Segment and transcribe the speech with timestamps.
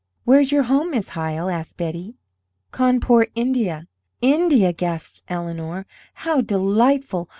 [0.23, 2.15] "Where is your home, Miss Hyle?" asked Betty.
[2.71, 3.87] "Cawnpore, India."
[4.19, 5.85] "India?" gasped Eleanor.
[6.25, 7.29] "How delightful!